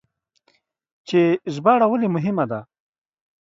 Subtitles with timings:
[1.07, 1.19] چې
[1.53, 2.59] ژباړه ولې مهمه ده؟